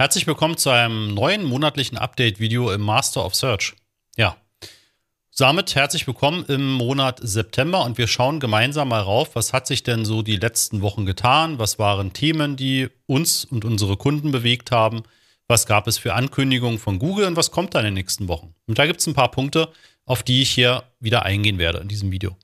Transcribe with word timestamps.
Herzlich 0.00 0.26
willkommen 0.26 0.56
zu 0.56 0.70
einem 0.70 1.12
neuen 1.12 1.44
monatlichen 1.44 1.98
Update-Video 1.98 2.72
im 2.72 2.80
Master 2.80 3.22
of 3.22 3.34
Search. 3.34 3.74
Ja, 4.16 4.34
damit 5.36 5.74
herzlich 5.74 6.06
willkommen 6.06 6.46
im 6.46 6.72
Monat 6.72 7.20
September 7.22 7.84
und 7.84 7.98
wir 7.98 8.06
schauen 8.06 8.40
gemeinsam 8.40 8.88
mal 8.88 9.02
rauf, 9.02 9.36
was 9.36 9.52
hat 9.52 9.66
sich 9.66 9.82
denn 9.82 10.06
so 10.06 10.22
die 10.22 10.36
letzten 10.36 10.80
Wochen 10.80 11.04
getan, 11.04 11.58
was 11.58 11.78
waren 11.78 12.14
Themen, 12.14 12.56
die 12.56 12.88
uns 13.04 13.44
und 13.44 13.66
unsere 13.66 13.98
Kunden 13.98 14.30
bewegt 14.30 14.70
haben, 14.70 15.02
was 15.48 15.66
gab 15.66 15.86
es 15.86 15.98
für 15.98 16.14
Ankündigungen 16.14 16.78
von 16.78 16.98
Google 16.98 17.26
und 17.26 17.36
was 17.36 17.50
kommt 17.50 17.74
da 17.74 17.80
in 17.80 17.84
den 17.84 17.94
nächsten 17.94 18.26
Wochen. 18.26 18.54
Und 18.66 18.78
da 18.78 18.86
gibt 18.86 19.00
es 19.00 19.06
ein 19.06 19.12
paar 19.12 19.30
Punkte, 19.30 19.68
auf 20.06 20.22
die 20.22 20.40
ich 20.40 20.50
hier 20.50 20.82
wieder 20.98 21.26
eingehen 21.26 21.58
werde 21.58 21.80
in 21.80 21.88
diesem 21.88 22.10
Video. 22.10 22.38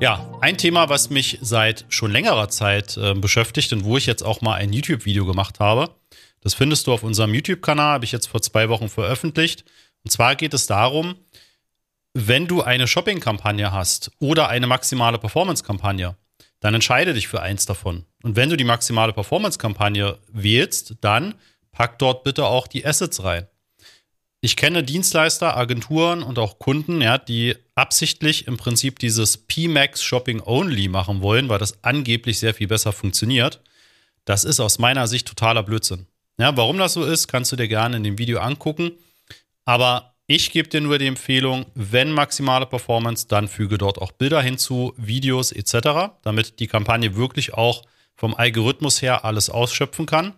Ja, 0.00 0.28
ein 0.40 0.58
Thema, 0.58 0.88
was 0.88 1.08
mich 1.08 1.38
seit 1.40 1.86
schon 1.88 2.10
längerer 2.10 2.48
Zeit 2.48 2.96
äh, 2.96 3.14
beschäftigt 3.14 3.72
und 3.72 3.84
wo 3.84 3.96
ich 3.96 4.06
jetzt 4.06 4.22
auch 4.22 4.40
mal 4.40 4.54
ein 4.54 4.72
YouTube-Video 4.72 5.24
gemacht 5.24 5.60
habe, 5.60 5.94
das 6.40 6.52
findest 6.52 6.86
du 6.86 6.92
auf 6.92 7.02
unserem 7.02 7.32
YouTube-Kanal, 7.32 7.94
habe 7.94 8.04
ich 8.04 8.12
jetzt 8.12 8.26
vor 8.26 8.42
zwei 8.42 8.68
Wochen 8.68 8.88
veröffentlicht. 8.88 9.64
Und 10.04 10.10
zwar 10.10 10.36
geht 10.36 10.52
es 10.52 10.66
darum, 10.66 11.14
wenn 12.12 12.46
du 12.46 12.62
eine 12.62 12.86
Shopping-Kampagne 12.86 13.72
hast 13.72 14.10
oder 14.18 14.48
eine 14.48 14.66
maximale 14.66 15.18
Performance-Kampagne, 15.18 16.16
dann 16.60 16.74
entscheide 16.74 17.14
dich 17.14 17.28
für 17.28 17.40
eins 17.40 17.64
davon. 17.64 18.04
Und 18.22 18.36
wenn 18.36 18.50
du 18.50 18.56
die 18.56 18.64
maximale 18.64 19.12
Performance-Kampagne 19.12 20.18
wählst, 20.32 20.96
dann 21.00 21.34
pack 21.72 21.98
dort 21.98 22.24
bitte 22.24 22.46
auch 22.46 22.66
die 22.66 22.84
Assets 22.84 23.22
rein. 23.24 23.46
Ich 24.40 24.56
kenne 24.56 24.82
Dienstleister, 24.82 25.56
Agenturen 25.56 26.22
und 26.22 26.38
auch 26.38 26.58
Kunden, 26.58 27.00
ja, 27.00 27.16
die 27.16 27.56
absichtlich 27.74 28.46
im 28.46 28.56
Prinzip 28.56 28.98
dieses 28.98 29.36
PMAX 29.36 30.02
Shopping 30.02 30.40
Only 30.40 30.88
machen 30.88 31.22
wollen, 31.22 31.48
weil 31.48 31.58
das 31.58 31.82
angeblich 31.82 32.38
sehr 32.38 32.54
viel 32.54 32.68
besser 32.68 32.92
funktioniert. 32.92 33.60
Das 34.24 34.44
ist 34.44 34.60
aus 34.60 34.78
meiner 34.78 35.06
Sicht 35.06 35.26
totaler 35.26 35.62
Blödsinn. 35.62 36.06
Ja, 36.38 36.56
warum 36.56 36.78
das 36.78 36.94
so 36.94 37.04
ist, 37.04 37.28
kannst 37.28 37.52
du 37.52 37.56
dir 37.56 37.68
gerne 37.68 37.96
in 37.96 38.04
dem 38.04 38.18
Video 38.18 38.40
angucken. 38.40 38.92
Aber 39.64 40.14
ich 40.26 40.50
gebe 40.50 40.68
dir 40.68 40.80
nur 40.80 40.98
die 40.98 41.06
Empfehlung, 41.06 41.66
wenn 41.74 42.10
maximale 42.12 42.66
Performance, 42.66 43.26
dann 43.28 43.46
füge 43.46 43.76
dort 43.76 44.00
auch 44.00 44.12
Bilder 44.12 44.40
hinzu, 44.40 44.94
Videos 44.96 45.52
etc., 45.52 46.14
damit 46.22 46.60
die 46.60 46.66
Kampagne 46.66 47.14
wirklich 47.16 47.54
auch 47.54 47.82
vom 48.16 48.34
Algorithmus 48.34 49.02
her 49.02 49.24
alles 49.24 49.50
ausschöpfen 49.50 50.06
kann. 50.06 50.34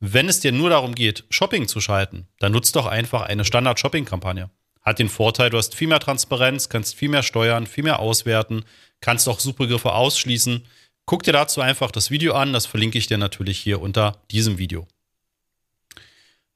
Wenn 0.00 0.28
es 0.28 0.40
dir 0.40 0.52
nur 0.52 0.70
darum 0.70 0.94
geht, 0.94 1.24
Shopping 1.30 1.68
zu 1.68 1.80
schalten, 1.80 2.28
dann 2.38 2.52
nutzt 2.52 2.76
doch 2.76 2.86
einfach 2.86 3.22
eine 3.22 3.44
Standard-Shopping-Kampagne. 3.44 4.50
Hat 4.86 5.00
den 5.00 5.08
Vorteil, 5.08 5.50
du 5.50 5.58
hast 5.58 5.74
viel 5.74 5.88
mehr 5.88 5.98
Transparenz, 5.98 6.68
kannst 6.68 6.94
viel 6.94 7.08
mehr 7.08 7.24
steuern, 7.24 7.66
viel 7.66 7.82
mehr 7.82 7.98
auswerten, 7.98 8.64
kannst 9.00 9.28
auch 9.28 9.40
Suchbegriffe 9.40 9.92
ausschließen. 9.92 10.64
Guck 11.06 11.24
dir 11.24 11.32
dazu 11.32 11.60
einfach 11.60 11.90
das 11.90 12.12
Video 12.12 12.34
an, 12.34 12.52
das 12.52 12.66
verlinke 12.66 12.96
ich 12.96 13.08
dir 13.08 13.18
natürlich 13.18 13.58
hier 13.58 13.82
unter 13.82 14.22
diesem 14.30 14.58
Video. 14.58 14.86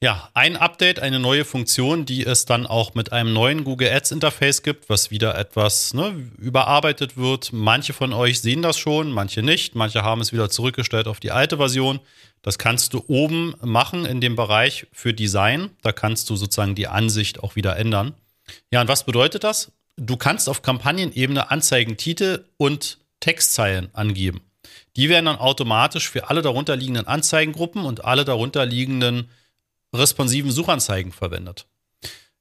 Ja, 0.03 0.31
ein 0.33 0.57
Update, 0.57 1.01
eine 1.01 1.19
neue 1.19 1.45
Funktion, 1.45 2.07
die 2.07 2.25
es 2.25 2.47
dann 2.47 2.67
auch 2.67 2.95
mit 2.95 3.13
einem 3.13 3.35
neuen 3.35 3.65
Google 3.65 3.93
Ads 3.93 4.13
Interface 4.13 4.63
gibt, 4.63 4.89
was 4.89 5.11
wieder 5.11 5.37
etwas 5.37 5.93
ne, 5.93 6.31
überarbeitet 6.39 7.19
wird. 7.19 7.53
Manche 7.53 7.93
von 7.93 8.15
euch 8.15 8.41
sehen 8.41 8.63
das 8.63 8.79
schon, 8.79 9.13
manche 9.13 9.43
nicht. 9.43 9.75
Manche 9.75 10.03
haben 10.03 10.23
es 10.23 10.33
wieder 10.33 10.49
zurückgestellt 10.49 11.07
auf 11.07 11.21
die 11.21 11.33
alte 11.33 11.59
Version. 11.59 12.01
Das 12.41 12.57
kannst 12.57 12.95
du 12.95 13.05
oben 13.09 13.55
machen 13.61 14.07
in 14.07 14.23
dem 14.23 14.37
Bereich 14.37 14.87
für 14.91 15.13
Design. 15.13 15.69
Da 15.83 15.93
kannst 15.93 16.31
du 16.31 16.37
sozusagen 16.37 16.75
die 16.75 16.87
Ansicht 16.87 17.43
auch 17.43 17.55
wieder 17.55 17.77
ändern. 17.77 18.15
Ja, 18.71 18.81
und 18.81 18.89
was 18.89 19.05
bedeutet 19.05 19.45
das? 19.45 19.73
Du 19.97 20.17
kannst 20.17 20.49
auf 20.49 20.63
Kampagnenebene 20.63 21.51
Anzeigentitel 21.51 22.45
und 22.57 22.99
Textzeilen 23.21 23.91
angeben. 23.93 24.41
Die 24.97 25.09
werden 25.09 25.27
dann 25.27 25.39
automatisch 25.39 26.09
für 26.09 26.29
alle 26.31 26.43
darunterliegenden 26.43 27.07
Anzeigengruppen 27.07 27.85
und 27.85 28.05
alle 28.05 28.25
darunterliegenden 28.25 29.31
responsiven 29.95 30.51
Suchanzeigen 30.51 31.13
verwendet. 31.13 31.67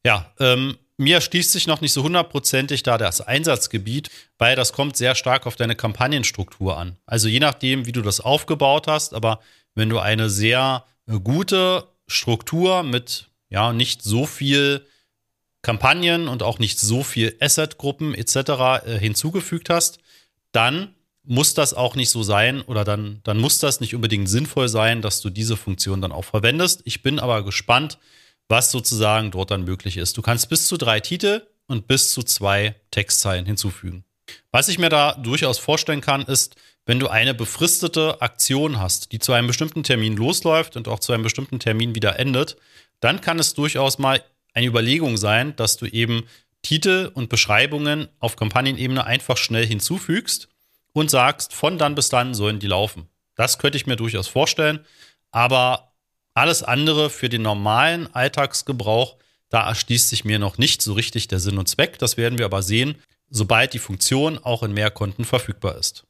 Ja, 0.06 0.32
ähm, 0.40 0.78
mir 0.98 1.22
schließt 1.22 1.52
sich 1.52 1.68
noch 1.68 1.82
nicht 1.82 1.94
so 1.94 2.04
hundertprozentig 2.04 2.84
da 2.84 2.98
das 2.98 3.22
Einsatzgebiet, 3.22 4.10
weil 4.38 4.56
das 4.56 4.74
kommt 4.74 4.98
sehr 4.98 5.16
stark 5.16 5.48
auf 5.48 5.56
deine 5.56 5.76
Kampagnenstruktur 5.76 6.78
an. 6.78 6.98
Also 7.06 7.28
je 7.28 7.40
nachdem, 7.40 7.86
wie 7.86 7.92
du 7.92 8.02
das 8.02 8.20
aufgebaut 8.20 8.88
hast, 8.88 9.14
aber 9.14 9.40
wenn 9.76 9.90
du 9.90 10.00
eine 10.00 10.30
sehr 10.30 10.86
äh, 11.08 11.20
gute 11.20 11.88
Struktur 12.08 12.84
mit 12.84 13.30
ja 13.50 13.72
nicht 13.74 14.04
so 14.04 14.26
viel 14.26 14.86
Kampagnen 15.62 16.28
und 16.28 16.44
auch 16.44 16.60
nicht 16.60 16.80
so 16.80 17.04
viel 17.04 17.36
Asset-Gruppen 17.40 18.14
etc. 18.14 18.36
Äh, 18.86 19.00
hinzugefügt 19.00 19.70
hast, 19.70 20.00
dann 20.52 20.96
muss 21.24 21.54
das 21.54 21.74
auch 21.74 21.96
nicht 21.96 22.10
so 22.10 22.24
sein 22.24 22.62
oder 22.62 22.84
dann, 22.84 23.20
dann 23.24 23.38
muss 23.38 23.60
das 23.60 23.82
nicht 23.82 23.94
unbedingt 23.94 24.30
sinnvoll 24.30 24.68
sein, 24.68 25.02
dass 25.02 25.22
du 25.22 25.30
diese 25.30 25.58
Funktion 25.58 26.02
dann 26.02 26.12
auch 26.12 26.26
verwendest. 26.26 26.82
Ich 26.86 27.04
bin 27.04 27.20
aber 27.20 27.44
gespannt, 27.44 28.00
was 28.48 28.72
sozusagen 28.72 29.32
dort 29.32 29.52
dann 29.52 29.64
möglich 29.64 29.98
ist. 29.98 30.18
Du 30.18 30.22
kannst 30.22 30.50
bis 30.50 30.68
zu 30.68 30.78
drei 30.78 31.00
Titel 31.00 31.46
und 31.68 31.88
bis 31.88 32.12
zu 32.14 32.24
zwei 32.24 32.76
Textzeilen 32.90 33.46
hinzufügen. 33.46 34.04
Was 34.52 34.70
ich 34.70 34.80
mir 34.80 34.90
da 34.90 35.14
durchaus 35.14 35.60
vorstellen 35.60 36.02
kann, 36.02 36.24
ist, 36.24 36.56
wenn 36.86 37.00
du 37.00 37.08
eine 37.08 37.36
befristete 37.36 38.22
Aktion 38.22 38.80
hast, 38.80 39.12
die 39.12 39.20
zu 39.20 39.34
einem 39.34 39.46
bestimmten 39.48 39.84
Termin 39.84 40.18
losläuft 40.18 40.76
und 40.76 40.88
auch 40.88 41.00
zu 41.00 41.14
einem 41.14 41.22
bestimmten 41.22 41.60
Termin 41.60 41.94
wieder 41.94 42.18
endet, 42.18 42.58
dann 43.00 43.22
kann 43.22 43.38
es 43.38 43.54
durchaus 43.54 44.00
mal 44.00 44.24
eine 44.54 44.66
Überlegung 44.66 45.18
sein, 45.18 45.56
dass 45.56 45.78
du 45.78 45.86
eben 45.86 46.24
Titel 46.62 47.12
und 47.14 47.30
Beschreibungen 47.30 48.08
auf 48.20 48.36
Kampagnenebene 48.36 49.06
einfach 49.06 49.38
schnell 49.38 49.66
hinzufügst 49.66 50.50
und 50.94 51.10
sagst, 51.10 51.54
von 51.54 51.78
dann 51.78 51.96
bis 51.96 52.10
dann 52.10 52.34
sollen 52.34 52.60
die 52.60 52.68
laufen. 52.68 53.08
Das 53.36 53.58
könnte 53.58 53.78
ich 53.78 53.88
mir 53.88 53.96
durchaus 53.96 54.28
vorstellen. 54.28 54.86
Aber 55.32 55.94
alles 56.34 56.64
andere 56.64 57.10
für 57.10 57.30
den 57.30 57.42
normalen 57.42 58.14
Alltagsgebrauch, 58.14 59.18
da 59.50 59.68
erschließt 59.68 60.10
sich 60.10 60.26
mir 60.26 60.40
noch 60.40 60.58
nicht 60.58 60.82
so 60.82 60.94
richtig 60.94 61.28
der 61.28 61.40
Sinn 61.40 61.58
und 61.58 61.68
Zweck. 61.68 62.00
Das 62.00 62.18
werden 62.18 62.38
wir 62.38 62.46
aber 62.46 62.62
sehen, 62.62 62.96
sobald 63.30 63.74
die 63.74 63.80
Funktion 63.80 64.38
auch 64.38 64.64
in 64.64 64.74
mehr 64.74 64.92
Konten 64.92 65.26
verfügbar 65.26 65.78
ist. 65.78 66.06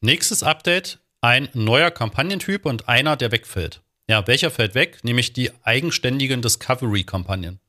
Nächstes 0.00 0.42
Update, 0.42 0.98
ein 1.20 1.48
neuer 1.52 1.90
Kampagnentyp 1.90 2.66
und 2.66 2.88
einer, 2.88 3.16
der 3.16 3.32
wegfällt. 3.32 3.82
Ja, 4.10 4.26
welcher 4.26 4.50
fällt 4.50 4.74
weg? 4.74 5.04
Nämlich 5.04 5.34
die 5.34 5.52
eigenständigen 5.62 6.42
Discovery-Kampagnen. 6.42 7.60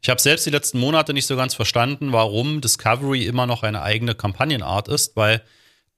Ich 0.00 0.08
habe 0.08 0.20
selbst 0.20 0.46
die 0.46 0.50
letzten 0.50 0.78
Monate 0.78 1.12
nicht 1.12 1.26
so 1.26 1.34
ganz 1.34 1.54
verstanden, 1.56 2.12
warum 2.12 2.60
Discovery 2.60 3.26
immer 3.26 3.44
noch 3.48 3.64
eine 3.64 3.82
eigene 3.82 4.14
Kampagnenart 4.14 4.86
ist, 4.86 5.16
weil 5.16 5.42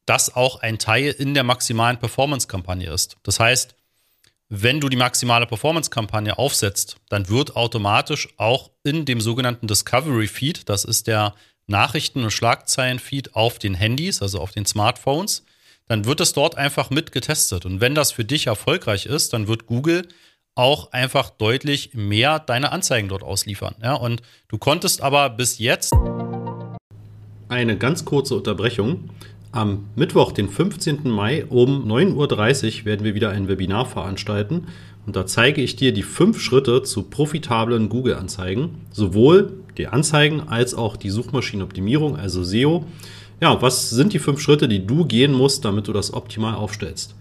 das 0.07 0.35
auch 0.35 0.63
ein 0.63 0.79
Teil 0.79 1.11
in 1.11 1.35
der 1.35 1.45
maximalen 1.45 1.99
Performance-Kampagne 1.99 2.91
ist. 2.91 3.19
Das 3.23 3.39
heißt, 3.39 3.75
wenn 4.49 4.81
du 4.81 4.89
die 4.89 4.97
maximale 4.97 5.47
Performance-Kampagne 5.47 6.39
aufsetzt, 6.39 6.97
dann 7.11 7.29
wird 7.29 7.55
automatisch 7.55 8.31
auch 8.39 8.71
in 8.85 9.05
dem 9.05 9.21
sogenannten 9.21 9.67
Discovery-Feed, 9.67 10.71
das 10.71 10.87
ist 10.87 11.07
der 11.07 11.35
Nachrichten- 11.67 12.25
und 12.25 12.31
Schlagzeilen-Feed 12.31 13.35
auf 13.35 13.59
den 13.59 13.75
Handys, 13.75 14.23
also 14.23 14.41
auf 14.41 14.53
den 14.53 14.65
Smartphones, 14.65 15.45
dann 15.93 16.07
wird 16.07 16.23
es 16.23 16.33
dort 16.33 16.57
einfach 16.57 16.89
mit 16.89 17.13
getestet. 17.13 17.67
Und 17.67 17.83
wenn 17.83 17.95
das 17.95 18.13
für 18.13 18.25
dich 18.25 18.47
erfolgreich 18.47 19.05
ist, 19.05 19.35
dann 19.35 19.47
wird 19.47 19.67
Google 19.67 20.09
auch 20.55 20.91
einfach 20.93 21.29
deutlich 21.29 21.91
mehr 21.93 22.39
deine 22.39 22.73
Anzeigen 22.73 23.09
dort 23.09 23.23
ausliefern. 23.23 23.75
Ja, 23.83 23.93
und 23.97 24.23
du 24.49 24.57
konntest 24.57 25.03
aber 25.03 25.29
bis 25.29 25.59
jetzt. 25.59 25.93
Eine 27.51 27.77
ganz 27.77 28.07
kurze 28.07 28.37
Unterbrechung. 28.37 29.11
Am 29.51 29.91
Mittwoch, 29.95 30.33
den 30.33 30.49
15. 30.49 31.11
Mai 31.11 31.45
um 31.45 31.87
9.30 31.87 32.15
Uhr 32.81 32.85
werden 32.87 33.05
wir 33.05 33.15
wieder 33.15 33.29
ein 33.29 33.49
Webinar 33.49 33.85
veranstalten 33.85 34.69
und 35.05 35.15
da 35.15 35.27
zeige 35.27 35.61
ich 35.61 35.77
dir 35.77 35.93
die 35.93 36.05
fünf 36.05 36.41
Schritte 36.41 36.83
zu 36.85 37.03
profitablen 37.03 37.91
Google-Anzeigen, 37.91 38.81
sowohl 38.93 39.53
die 39.77 39.89
Anzeigen 39.89 40.49
als 40.49 40.73
auch 40.75 40.97
die 40.97 41.11
Suchmaschinenoptimierung, 41.11 42.17
also 42.17 42.45
SEO. 42.45 42.87
Ja, 43.43 43.61
was 43.61 43.91
sind 43.91 44.13
die 44.13 44.21
fünf 44.21 44.41
Schritte, 44.41 44.69
die 44.69 44.87
du 44.87 45.05
gehen 45.05 45.33
musst, 45.33 45.65
damit 45.65 45.89
du 45.89 45.93
das 45.93 46.15
optimal 46.15 46.55
aufstellst? 46.55 47.17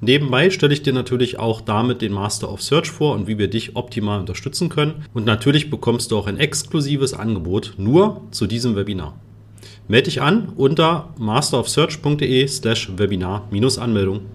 Nebenbei 0.00 0.50
stelle 0.50 0.72
ich 0.72 0.84
dir 0.84 0.92
natürlich 0.92 1.40
auch 1.40 1.60
damit 1.60 2.00
den 2.00 2.12
Master 2.12 2.48
of 2.52 2.62
Search 2.62 2.92
vor 2.92 3.12
und 3.16 3.26
wie 3.26 3.38
wir 3.38 3.48
dich 3.48 3.74
optimal 3.74 4.20
unterstützen 4.20 4.68
können. 4.68 5.04
Und 5.14 5.24
natürlich 5.26 5.70
bekommst 5.70 6.12
du 6.12 6.16
auch 6.16 6.28
ein 6.28 6.38
exklusives 6.38 7.12
Angebot 7.12 7.74
nur 7.76 8.22
zu 8.30 8.46
diesem 8.46 8.76
Webinar. 8.76 9.18
Melde 9.88 10.04
dich 10.04 10.22
an 10.22 10.50
unter 10.50 11.12
masterofsearch.de 11.18 12.46
slash 12.46 12.96
Webinar-Anmeldung. 12.96 14.26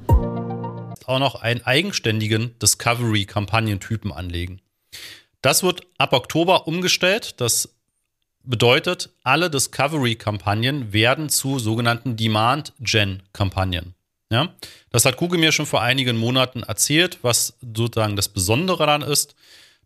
Auch 1.06 1.19
noch 1.19 1.36
einen 1.36 1.62
eigenständigen 1.62 2.59
Discovery-Kampagnentypen 2.62 4.12
anlegen. 4.12 4.59
Das 5.41 5.63
wird 5.63 5.83
ab 5.97 6.12
Oktober 6.12 6.68
umgestellt. 6.68 7.39
Das 7.39 7.78
bedeutet, 8.44 9.09
alle 9.24 9.50
Discovery-Kampagnen 9.50 10.94
werden 10.94 11.30
zu 11.30 11.59
sogenannten 11.59 12.15
Demand-Gen-Kampagnen. 12.15 13.95
Ja? 14.31 14.53
Das 14.91 15.06
hat 15.06 15.18
Google 15.18 15.39
mir 15.39 15.51
schon 15.51 15.65
vor 15.65 15.81
einigen 15.81 16.18
Monaten 16.18 16.63
erzählt, 16.63 17.19
was 17.21 17.57
sozusagen 17.62 18.15
das 18.15 18.30
Besondere 18.30 18.86
daran 18.86 19.01
ist. 19.01 19.36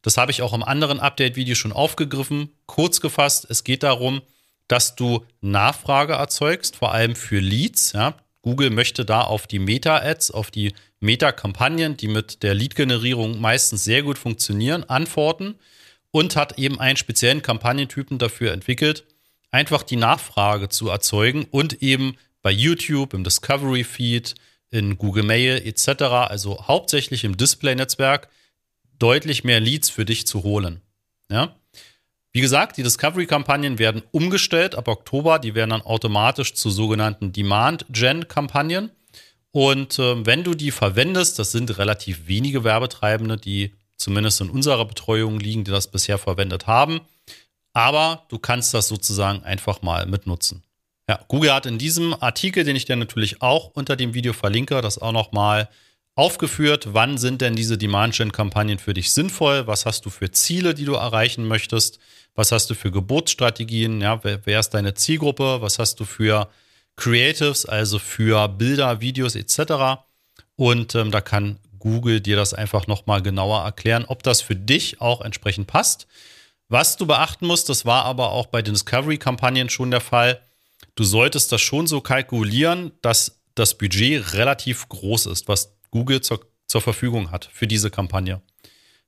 Das 0.02 0.18
habe 0.18 0.32
ich 0.32 0.42
auch 0.42 0.54
im 0.54 0.64
anderen 0.64 1.00
Update-Video 1.00 1.56
schon 1.56 1.72
aufgegriffen. 1.72 2.50
Kurz 2.66 3.00
gefasst, 3.00 3.48
es 3.50 3.64
geht 3.64 3.84
darum, 3.84 4.22
dass 4.68 4.96
du 4.96 5.26
Nachfrage 5.42 6.14
erzeugst, 6.14 6.76
vor 6.76 6.94
allem 6.94 7.16
für 7.16 7.40
Leads. 7.40 7.94
Ja. 7.94 8.16
Google 8.42 8.70
möchte 8.70 9.06
da 9.06 9.22
auf 9.22 9.48
die 9.48 9.60
Meta-Ads, 9.60 10.32
auf 10.32 10.52
die 10.52 10.74
Meta-Kampagnen, 11.00 11.96
die 11.98 12.08
mit 12.08 12.44
der 12.44 12.54
Lead-Generierung 12.54 13.40
meistens 13.40 13.84
sehr 13.84 14.04
gut 14.04 14.18
funktionieren, 14.18 14.84
antworten 14.84 15.56
und 16.14 16.36
hat 16.36 16.60
eben 16.60 16.80
einen 16.80 16.96
speziellen 16.96 17.42
Kampagnentypen 17.42 18.20
dafür 18.20 18.54
entwickelt, 18.54 19.04
einfach 19.50 19.82
die 19.82 19.96
Nachfrage 19.96 20.70
zu 20.70 20.90
erzeugen 20.90 21.46
und 21.50 21.82
eben 21.82 22.16
bei 22.44 22.52
YouTube, 22.52 23.14
im 23.16 23.24
Discovery 23.24 23.84
Feed, 23.84 24.36
in 24.70 24.98
Google 25.00 25.24
Mail 25.24 25.58
etc., 25.66 26.04
also 26.04 26.68
hauptsächlich 26.68 27.24
im 27.24 27.36
Display-Netzwerk, 27.36 28.30
deutlich 29.00 29.44
mehr 29.44 29.60
Leads 29.60 29.90
für 29.90 30.06
dich 30.06 30.28
zu 30.28 30.44
holen. 30.44 30.82
Ja? 31.32 31.56
Wie 32.32 32.42
gesagt, 32.42 32.78
die 32.78 32.84
Discovery-Kampagnen 32.84 33.80
werden 33.80 34.04
umgestellt 34.12 34.76
ab 34.76 34.88
Oktober. 34.88 35.40
Die 35.40 35.56
werden 35.56 35.72
dann 35.72 35.82
automatisch 35.82 36.54
zu 36.54 36.70
sogenannten 36.70 37.34
Demand-Gen-Kampagnen. 37.34 38.92
Und 39.52 39.98
äh, 39.98 40.26
wenn 40.26 40.44
du 40.44 40.54
die 40.54 40.72
verwendest, 40.72 41.40
das 41.40 41.52
sind 41.52 41.78
relativ 41.78 42.28
wenige 42.28 42.64
Werbetreibende, 42.64 43.38
die 43.38 43.74
zumindest 44.04 44.42
in 44.42 44.50
unserer 44.50 44.86
Betreuung 44.86 45.40
liegen, 45.40 45.64
die 45.64 45.72
das 45.72 45.88
bisher 45.88 46.18
verwendet 46.18 46.68
haben. 46.68 47.02
Aber 47.74 48.26
du 48.30 48.38
kannst 48.38 48.74
das 48.74 48.88
sozusagen 48.88 49.44
einfach 49.44 49.82
mal 49.82 50.06
mitnutzen. 50.06 50.64
Ja, 51.10 51.20
Google 51.28 51.54
hat 51.54 51.66
in 51.66 51.80
diesem 51.80 52.14
Artikel, 52.14 52.64
den 52.64 52.76
ich 52.76 52.86
dir 52.86 52.96
natürlich 52.96 53.42
auch 53.42 53.72
unter 53.74 53.96
dem 53.96 54.14
Video 54.14 54.32
verlinke, 54.32 54.82
das 54.82 55.00
auch 55.00 55.12
nochmal 55.12 55.70
aufgeführt, 56.16 56.90
wann 56.94 57.18
sind 57.18 57.42
denn 57.42 57.56
diese 57.56 57.78
Demand-Gen-Kampagnen 57.78 58.78
für 58.78 58.94
dich 58.94 59.12
sinnvoll, 59.12 59.68
was 59.68 59.86
hast 59.86 60.06
du 60.06 60.10
für 60.10 60.32
Ziele, 60.32 60.76
die 60.76 60.86
du 60.86 60.94
erreichen 60.94 61.48
möchtest, 61.48 62.00
was 62.36 62.52
hast 62.52 62.70
du 62.70 62.76
für 62.76 62.92
Geburtsstrategien, 62.92 64.00
ja, 64.00 64.24
wer, 64.24 64.60
ist 64.60 64.70
deine 64.70 64.94
Zielgruppe, 64.94 65.62
was 65.62 65.80
hast 65.80 66.00
du 66.00 66.06
für 66.06 66.50
Creatives, 66.96 67.66
also 67.66 67.98
für 67.98 68.48
Bilder, 68.48 69.02
Videos 69.02 69.36
etc. 69.36 70.04
Und 70.56 70.94
ähm, 70.94 71.10
da 71.10 71.22
kann 71.22 71.58
Google 71.84 72.22
dir 72.22 72.38
das 72.38 72.54
einfach 72.54 72.88
nochmal 72.88 73.22
genauer 73.22 73.62
erklären, 73.62 74.06
ob 74.08 74.24
das 74.24 74.42
für 74.42 74.56
dich 74.56 75.02
auch 75.02 75.20
entsprechend 75.20 75.68
passt. 75.68 76.08
Was 76.70 76.96
du 76.96 77.06
beachten 77.06 77.46
musst, 77.46 77.68
das 77.68 77.86
war 77.86 78.06
aber 78.06 78.32
auch 78.32 78.46
bei 78.46 78.62
den 78.62 78.74
Discovery-Kampagnen 78.74 79.70
schon 79.70 79.92
der 79.92 80.00
Fall, 80.00 80.40
du 80.96 81.04
solltest 81.04 81.52
das 81.52 81.60
schon 81.60 81.86
so 81.86 82.00
kalkulieren, 82.00 82.94
dass 83.02 83.42
das 83.54 83.78
Budget 83.78 84.34
relativ 84.34 84.88
groß 84.88 85.26
ist, 85.26 85.50
was 85.50 85.76
Google 85.92 86.22
zur, 86.22 86.40
zur 86.68 86.80
Verfügung 86.80 87.32
hat 87.32 87.50
für 87.52 87.68
diese 87.68 87.92
Kampagne. 87.92 88.42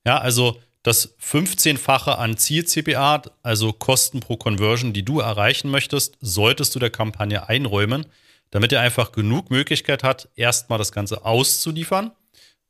Ja, 0.04 0.18
also 0.18 0.60
das 0.82 1.18
15-fache 1.18 2.18
an 2.18 2.36
Ziel-CPA, 2.36 3.22
also 3.42 3.72
Kosten 3.72 4.20
pro 4.20 4.36
Conversion, 4.36 4.92
die 4.92 5.02
du 5.02 5.20
erreichen 5.20 5.70
möchtest, 5.70 6.18
solltest 6.20 6.74
du 6.74 6.78
der 6.78 6.90
Kampagne 6.90 7.48
einräumen, 7.48 8.04
damit 8.50 8.70
er 8.74 8.82
einfach 8.82 9.12
genug 9.12 9.50
Möglichkeit 9.50 10.02
hat, 10.02 10.28
erstmal 10.36 10.78
das 10.78 10.92
Ganze 10.92 11.24
auszuliefern 11.24 12.12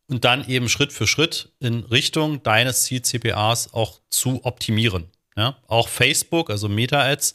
und 0.09 0.25
dann 0.25 0.49
eben 0.49 0.69
Schritt 0.69 0.93
für 0.93 1.07
Schritt 1.07 1.51
in 1.59 1.81
Richtung 1.85 2.43
deines 2.43 2.85
Ziel-CPAs 2.85 3.75
auch 3.75 4.01
zu 4.09 4.45
optimieren. 4.45 5.07
Ja, 5.37 5.57
auch 5.67 5.89
Facebook, 5.89 6.49
also 6.51 6.69
Meta-Ads, 6.69 7.35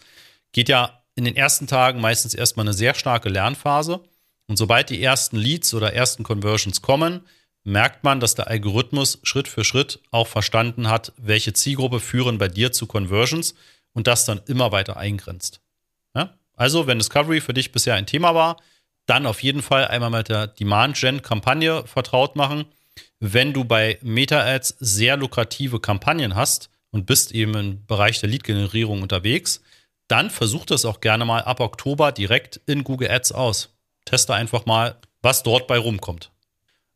geht 0.53 0.69
ja 0.69 1.01
in 1.15 1.25
den 1.25 1.35
ersten 1.35 1.68
Tagen 1.68 2.01
meistens 2.01 2.33
erstmal 2.33 2.65
eine 2.65 2.73
sehr 2.73 2.94
starke 2.94 3.29
Lernphase. 3.29 4.01
Und 4.47 4.57
sobald 4.57 4.89
die 4.89 5.03
ersten 5.03 5.38
Leads 5.38 5.73
oder 5.73 5.94
ersten 5.94 6.23
Conversions 6.23 6.81
kommen, 6.81 7.21
merkt 7.63 8.03
man, 8.03 8.19
dass 8.19 8.35
der 8.35 8.47
Algorithmus 8.47 9.19
Schritt 9.24 9.47
für 9.47 9.63
Schritt 9.63 10.00
auch 10.09 10.27
verstanden 10.27 10.89
hat, 10.89 11.13
welche 11.17 11.53
Zielgruppe 11.53 12.00
führen 12.00 12.38
bei 12.38 12.47
dir 12.47 12.71
zu 12.71 12.88
Conversions 12.88 13.53
und 13.94 14.07
das 14.07 14.25
dann 14.25 14.41
immer 14.47 14.71
weiter 14.71 14.97
eingrenzt. 14.97 15.62
Ja? 16.15 16.33
Also, 16.56 16.88
wenn 16.88 16.97
Discovery 16.97 17.41
für 17.41 17.53
dich 17.53 17.71
bisher 17.71 17.95
ein 17.95 18.07
Thema 18.07 18.33
war, 18.33 18.57
dann 19.11 19.25
auf 19.25 19.43
jeden 19.43 19.61
Fall 19.61 19.89
einmal 19.89 20.09
mit 20.09 20.29
der 20.29 20.47
Demand-Gen-Kampagne 20.47 21.85
vertraut 21.85 22.37
machen. 22.37 22.63
Wenn 23.19 23.51
du 23.51 23.65
bei 23.65 23.99
Meta-Ads 24.01 24.77
sehr 24.79 25.17
lukrative 25.17 25.81
Kampagnen 25.81 26.35
hast 26.35 26.69
und 26.91 27.05
bist 27.05 27.33
eben 27.33 27.53
im 27.55 27.85
Bereich 27.87 28.21
der 28.21 28.29
Lead-Generierung 28.29 29.01
unterwegs, 29.01 29.61
dann 30.07 30.29
versuch 30.29 30.65
das 30.65 30.85
auch 30.85 31.01
gerne 31.01 31.25
mal 31.25 31.41
ab 31.41 31.59
Oktober 31.59 32.13
direkt 32.13 32.61
in 32.67 32.85
Google 32.85 33.11
Ads 33.11 33.33
aus. 33.33 33.75
Teste 34.05 34.33
einfach 34.33 34.65
mal, 34.65 34.95
was 35.21 35.43
dort 35.43 35.67
bei 35.67 35.77
rumkommt. 35.77 36.31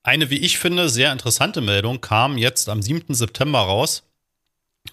Eine, 0.01 0.29
wie 0.29 0.39
ich 0.39 0.57
finde, 0.57 0.87
sehr 0.87 1.11
interessante 1.11 1.59
Meldung 1.59 1.99
kam 1.99 2.37
jetzt 2.37 2.69
am 2.69 2.81
7. 2.81 3.13
September 3.13 3.59
raus. 3.59 4.03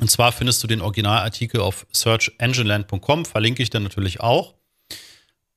Und 0.00 0.10
zwar 0.10 0.32
findest 0.32 0.60
du 0.64 0.66
den 0.66 0.80
Originalartikel 0.80 1.60
auf 1.60 1.86
searchengineland.com, 1.92 3.26
verlinke 3.26 3.62
ich 3.62 3.70
dann 3.70 3.84
natürlich 3.84 4.18
auch. 4.18 4.54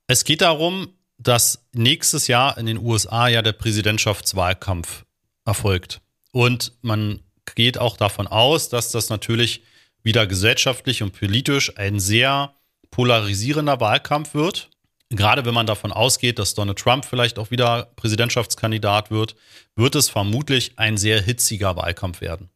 Es 0.05 0.25
geht 0.25 0.41
darum, 0.41 0.89
dass 1.17 1.65
nächstes 1.73 2.27
Jahr 2.27 2.57
in 2.57 2.65
den 2.65 2.77
USA 2.77 3.27
ja 3.27 3.41
der 3.41 3.53
Präsidentschaftswahlkampf 3.53 5.05
erfolgt. 5.45 6.01
Und 6.31 6.73
man 6.81 7.21
geht 7.55 7.77
auch 7.77 7.97
davon 7.97 8.27
aus, 8.27 8.69
dass 8.69 8.91
das 8.91 9.09
natürlich 9.09 9.63
wieder 10.03 10.27
gesellschaftlich 10.27 11.01
und 11.03 11.13
politisch 11.13 11.77
ein 11.77 11.99
sehr 11.99 12.53
polarisierender 12.91 13.79
Wahlkampf 13.79 14.33
wird 14.33 14.69
gerade 15.09 15.45
wenn 15.45 15.53
man 15.53 15.67
davon 15.67 15.91
ausgeht, 15.91 16.39
dass 16.39 16.53
Donald 16.53 16.79
Trump 16.79 17.05
vielleicht 17.05 17.39
auch 17.39 17.51
wieder 17.51 17.91
Präsidentschaftskandidat 17.95 19.11
wird, 19.11 19.35
wird 19.75 19.95
es 19.95 20.09
vermutlich 20.09 20.73
ein 20.77 20.97
sehr 20.97 21.21
hitziger 21.21 21.75
Wahlkampf 21.75 22.21
werden. 22.21 22.49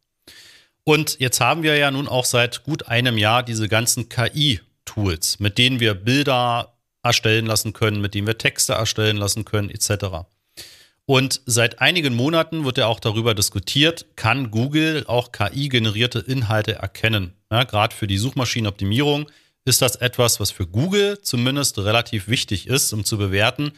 Und 0.83 1.19
jetzt 1.19 1.39
haben 1.39 1.63
wir 1.63 1.77
ja 1.77 1.91
nun 1.91 2.07
auch 2.07 2.25
seit 2.25 2.63
gut 2.63 2.87
einem 2.87 3.17
Jahr 3.17 3.43
diese 3.43 3.67
ganzen 3.67 4.09
KI-Tools, 4.09 5.39
mit 5.39 5.57
denen 5.57 5.79
wir 5.79 5.93
Bilder 5.93 6.73
erstellen 7.03 7.45
lassen 7.45 7.73
können, 7.73 8.01
mit 8.01 8.13
denen 8.13 8.27
wir 8.27 8.37
Texte 8.37 8.73
erstellen 8.73 9.17
lassen 9.17 9.45
können, 9.45 9.69
etc. 9.69 10.27
Und 11.05 11.41
seit 11.45 11.81
einigen 11.81 12.15
Monaten 12.15 12.65
wird 12.65 12.77
ja 12.77 12.87
auch 12.87 12.99
darüber 12.99 13.33
diskutiert, 13.33 14.05
kann 14.15 14.51
Google 14.51 15.05
auch 15.07 15.31
KI-generierte 15.31 16.19
Inhalte 16.19 16.75
erkennen, 16.75 17.33
ja, 17.51 17.63
gerade 17.63 17.95
für 17.95 18.07
die 18.07 18.17
Suchmaschinenoptimierung 18.17 19.29
ist 19.65 19.81
das 19.81 19.95
etwas, 19.95 20.39
was 20.39 20.51
für 20.51 20.67
Google 20.67 21.21
zumindest 21.21 21.77
relativ 21.79 22.27
wichtig 22.27 22.67
ist, 22.67 22.93
um 22.93 23.03
zu 23.03 23.17
bewerten, 23.17 23.71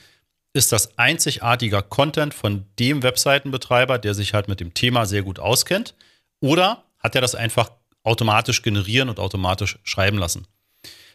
ist 0.54 0.72
das 0.72 0.98
einzigartiger 0.98 1.82
Content 1.82 2.34
von 2.34 2.66
dem 2.80 3.04
Webseitenbetreiber, 3.04 3.98
der 3.98 4.14
sich 4.14 4.34
halt 4.34 4.48
mit 4.48 4.60
dem 4.60 4.74
Thema 4.74 5.06
sehr 5.06 5.24
gut 5.24 5.40
auskennt, 5.40 5.96
oder 6.42 6.84
hat 7.00 7.16
er 7.16 7.22
das 7.22 7.36
einfach 7.36 7.72
automatisch 8.04 8.62
generieren 8.62 9.10
und 9.10 9.20
automatisch 9.20 9.80
schreiben 9.84 10.18
lassen? 10.18 10.48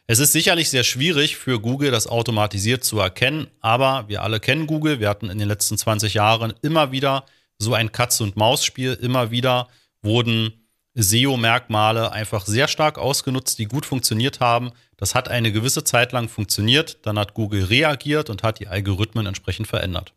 Es 0.09 0.21
ist 0.21 0.31
sicherlich 0.31 0.71
sehr 0.71 0.85
schwierig 0.85 1.37
für 1.37 1.61
Google, 1.61 1.91
das 1.91 2.07
automatisiert 2.07 2.85
zu 2.85 3.01
erkennen, 3.01 3.49
aber 3.61 4.05
wir 4.07 4.23
alle 4.23 4.39
kennen 4.39 4.69
Google. 4.69 5.01
Wir 5.01 5.09
hatten 5.09 5.31
in 5.31 5.39
den 5.39 5.49
letzten 5.49 5.77
20 5.77 6.15
Jahren 6.15 6.55
immer 6.63 6.93
wieder 6.93 7.25
so 7.59 7.75
ein 7.75 7.91
Katz-und-Maus-Spiel. 7.91 8.93
Immer 8.95 9.33
wieder 9.33 9.67
wurden 10.03 10.53
SEO-Merkmale 10.95 12.13
einfach 12.13 12.47
sehr 12.47 12.69
stark 12.69 12.99
ausgenutzt, 12.99 13.59
die 13.59 13.67
gut 13.67 13.85
funktioniert 13.85 14.39
haben. 14.39 14.71
Das 14.97 15.17
hat 15.17 15.29
eine 15.29 15.51
gewisse 15.51 15.83
Zeit 15.83 16.13
lang 16.13 16.29
funktioniert, 16.29 16.99
dann 17.03 17.19
hat 17.19 17.35
Google 17.35 17.65
reagiert 17.65 18.31
und 18.31 18.45
hat 18.45 18.61
die 18.61 18.69
Algorithmen 18.69 19.27
entsprechend 19.27 19.67
verändert. 19.67 20.15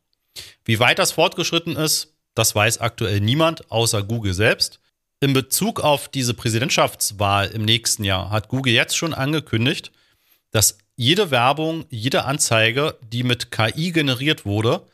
Wie 0.64 0.80
weit 0.80 1.00
das 1.00 1.14
fortgeschritten 1.14 1.76
ist, 1.76 2.14
das 2.36 2.54
weiß 2.54 2.78
aktuell 2.78 3.22
niemand 3.22 3.72
außer 3.72 4.04
Google 4.04 4.36
selbst. 4.36 4.80
In 5.22 5.34
Bezug 5.34 5.82
auf 5.82 6.08
diese 6.08 6.34
Präsidentschaftswahl 6.34 7.48
im 7.48 7.66
nächsten 7.66 8.06
Jahr 8.06 8.30
hat 8.30 8.48
Google 8.48 8.74
jetzt 8.74 8.96
schon 8.96 9.14
angekündigt, 9.14 9.92
dass 10.52 10.78
jede 10.96 11.30
Werbung, 11.32 11.86
jede 11.90 12.26
Anzeige, 12.26 12.98
die 13.02 13.24
mit 13.24 13.52
KI 13.52 13.92
generiert 13.92 14.46
wurde, 14.46 14.86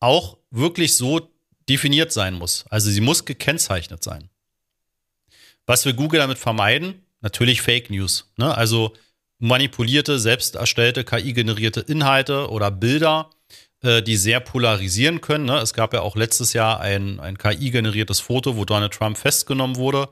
auch 0.00 0.38
wirklich 0.50 0.96
so 0.96 1.28
definiert 1.68 2.12
sein 2.12 2.34
muss. 2.34 2.64
Also 2.70 2.90
sie 2.90 3.00
muss 3.00 3.24
gekennzeichnet 3.24 4.02
sein. 4.02 4.28
Was 5.66 5.84
will 5.84 5.94
Google 5.94 6.20
damit 6.20 6.38
vermeiden? 6.38 7.02
Natürlich 7.20 7.62
Fake 7.62 7.90
News. 7.90 8.30
Ne? 8.36 8.54
Also 8.54 8.92
manipulierte, 9.38 10.18
selbst 10.18 10.54
erstellte, 10.56 11.04
KI-generierte 11.04 11.80
Inhalte 11.80 12.50
oder 12.50 12.70
Bilder, 12.70 13.30
die 13.84 14.16
sehr 14.16 14.40
polarisieren 14.40 15.20
können. 15.20 15.44
Ne? 15.44 15.58
Es 15.58 15.74
gab 15.74 15.92
ja 15.92 16.00
auch 16.00 16.16
letztes 16.16 16.52
Jahr 16.52 16.80
ein, 16.80 17.20
ein 17.20 17.36
KI-generiertes 17.38 18.20
Foto, 18.20 18.56
wo 18.56 18.64
Donald 18.64 18.94
Trump 18.94 19.18
festgenommen 19.18 19.76
wurde. 19.76 20.08